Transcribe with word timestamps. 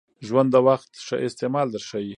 ژوند 0.27 0.49
د 0.55 0.57
وخت 0.67 0.89
ښه 1.05 1.15
استعمال 1.27 1.67
در 1.73 1.83
ښایي. 1.89 2.09